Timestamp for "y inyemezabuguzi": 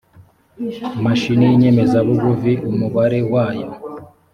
1.49-2.53